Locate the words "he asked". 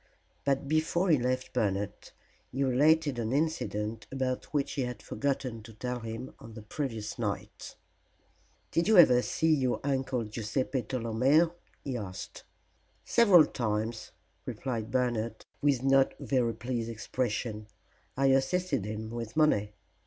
11.83-12.41